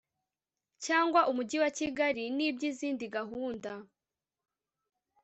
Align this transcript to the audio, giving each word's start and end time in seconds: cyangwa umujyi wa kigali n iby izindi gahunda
cyangwa 0.85 1.21
umujyi 1.31 1.57
wa 1.63 1.69
kigali 1.77 2.23
n 2.37 2.39
iby 2.47 2.61
izindi 2.69 3.05
gahunda 3.15 3.71